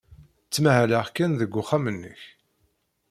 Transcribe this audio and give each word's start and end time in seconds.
Ttmahaleɣ 0.47 1.05
kan 1.15 1.31
deg 1.39 1.53
uxxam-nnek. 1.61 2.21